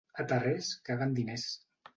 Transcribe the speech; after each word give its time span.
A 0.21 0.23
Tarrés 0.31 0.71
caguen 0.89 1.15
diners. 1.21 1.49